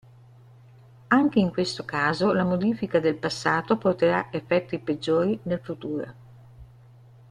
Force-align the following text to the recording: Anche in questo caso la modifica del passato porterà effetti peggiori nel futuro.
Anche 1.09 1.37
in 1.37 1.51
questo 1.51 1.85
caso 1.85 2.33
la 2.33 2.43
modifica 2.43 2.99
del 2.99 3.17
passato 3.19 3.77
porterà 3.77 4.29
effetti 4.31 4.79
peggiori 4.79 5.39
nel 5.43 5.59
futuro. 5.61 6.13